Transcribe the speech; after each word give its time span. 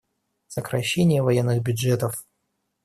Сокращение 0.47 1.21
военных 1.21 1.61
бюджетов. 1.61 2.25